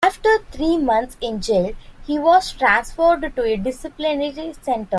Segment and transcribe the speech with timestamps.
[0.03, 1.73] After three months in jail
[2.07, 4.89] he was transferred to a disciplinary centre.